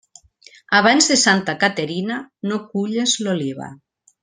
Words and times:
Abans 0.77 1.09
de 1.11 1.17
Santa 1.25 1.55
Caterina, 1.65 2.17
no 2.53 2.59
culles 2.73 3.15
l'oliva. 3.27 3.71